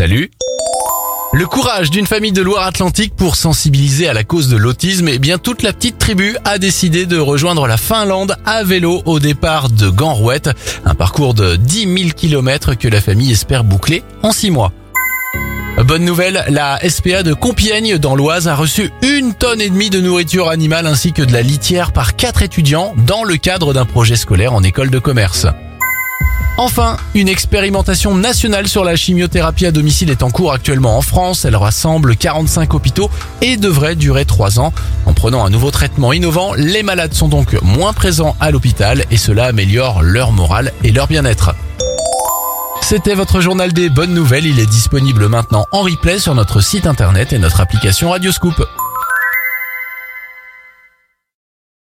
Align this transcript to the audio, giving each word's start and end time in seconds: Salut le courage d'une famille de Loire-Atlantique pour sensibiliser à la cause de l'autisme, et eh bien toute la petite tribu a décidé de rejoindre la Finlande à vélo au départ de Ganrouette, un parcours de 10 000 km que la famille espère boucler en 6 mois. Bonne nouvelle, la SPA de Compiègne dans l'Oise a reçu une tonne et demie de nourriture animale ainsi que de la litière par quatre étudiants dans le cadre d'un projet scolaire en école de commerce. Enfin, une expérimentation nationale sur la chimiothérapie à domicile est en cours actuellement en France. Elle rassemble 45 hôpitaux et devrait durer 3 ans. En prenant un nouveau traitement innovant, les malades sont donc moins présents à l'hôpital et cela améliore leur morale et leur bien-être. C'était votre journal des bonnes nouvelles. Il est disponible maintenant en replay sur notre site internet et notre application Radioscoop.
Salut 0.00 0.30
le 1.34 1.46
courage 1.46 1.90
d'une 1.90 2.06
famille 2.06 2.32
de 2.32 2.40
Loire-Atlantique 2.40 3.14
pour 3.14 3.36
sensibiliser 3.36 4.08
à 4.08 4.14
la 4.14 4.24
cause 4.24 4.48
de 4.48 4.56
l'autisme, 4.56 5.08
et 5.08 5.16
eh 5.16 5.18
bien 5.18 5.36
toute 5.36 5.62
la 5.62 5.74
petite 5.74 5.98
tribu 5.98 6.38
a 6.46 6.56
décidé 6.56 7.04
de 7.04 7.18
rejoindre 7.18 7.66
la 7.66 7.76
Finlande 7.76 8.34
à 8.46 8.64
vélo 8.64 9.02
au 9.04 9.20
départ 9.20 9.68
de 9.68 9.90
Ganrouette, 9.90 10.48
un 10.86 10.94
parcours 10.94 11.34
de 11.34 11.56
10 11.56 11.80
000 11.98 12.10
km 12.16 12.72
que 12.76 12.88
la 12.88 13.02
famille 13.02 13.30
espère 13.30 13.62
boucler 13.62 14.02
en 14.22 14.32
6 14.32 14.50
mois. 14.50 14.72
Bonne 15.84 16.06
nouvelle, 16.06 16.46
la 16.48 16.78
SPA 16.88 17.22
de 17.22 17.34
Compiègne 17.34 17.98
dans 17.98 18.16
l'Oise 18.16 18.48
a 18.48 18.54
reçu 18.54 18.90
une 19.02 19.34
tonne 19.34 19.60
et 19.60 19.68
demie 19.68 19.90
de 19.90 20.00
nourriture 20.00 20.48
animale 20.48 20.86
ainsi 20.86 21.12
que 21.12 21.22
de 21.22 21.32
la 21.34 21.42
litière 21.42 21.92
par 21.92 22.16
quatre 22.16 22.40
étudiants 22.40 22.94
dans 23.06 23.22
le 23.22 23.36
cadre 23.36 23.74
d'un 23.74 23.84
projet 23.84 24.16
scolaire 24.16 24.54
en 24.54 24.62
école 24.62 24.88
de 24.88 24.98
commerce. 24.98 25.46
Enfin, 26.62 26.98
une 27.14 27.30
expérimentation 27.30 28.14
nationale 28.14 28.68
sur 28.68 28.84
la 28.84 28.94
chimiothérapie 28.94 29.64
à 29.64 29.72
domicile 29.72 30.10
est 30.10 30.22
en 30.22 30.28
cours 30.28 30.52
actuellement 30.52 30.98
en 30.98 31.00
France. 31.00 31.46
Elle 31.46 31.56
rassemble 31.56 32.16
45 32.16 32.74
hôpitaux 32.74 33.10
et 33.40 33.56
devrait 33.56 33.96
durer 33.96 34.26
3 34.26 34.60
ans. 34.60 34.74
En 35.06 35.14
prenant 35.14 35.42
un 35.42 35.48
nouveau 35.48 35.70
traitement 35.70 36.12
innovant, 36.12 36.52
les 36.52 36.82
malades 36.82 37.14
sont 37.14 37.28
donc 37.28 37.56
moins 37.62 37.94
présents 37.94 38.36
à 38.40 38.50
l'hôpital 38.50 39.06
et 39.10 39.16
cela 39.16 39.46
améliore 39.46 40.02
leur 40.02 40.32
morale 40.32 40.74
et 40.84 40.92
leur 40.92 41.06
bien-être. 41.06 41.54
C'était 42.82 43.14
votre 43.14 43.40
journal 43.40 43.72
des 43.72 43.88
bonnes 43.88 44.12
nouvelles. 44.12 44.44
Il 44.44 44.60
est 44.60 44.66
disponible 44.66 45.28
maintenant 45.28 45.64
en 45.72 45.80
replay 45.80 46.18
sur 46.18 46.34
notre 46.34 46.60
site 46.60 46.86
internet 46.86 47.32
et 47.32 47.38
notre 47.38 47.62
application 47.62 48.10
Radioscoop. 48.10 48.66